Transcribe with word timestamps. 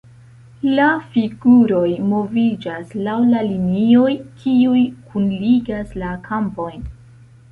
La 0.77 0.85
figuroj 1.15 1.89
moviĝas 2.13 2.95
laŭ 3.07 3.17
la 3.33 3.43
linioj, 3.49 4.09
kiuj 4.39 4.81
kunligas 5.11 5.93
la 6.05 6.15
kampojn. 6.29 6.83